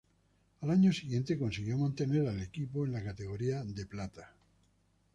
[0.61, 4.33] Al año siguiente, consiguió mantener al equipo en la categoría de plata.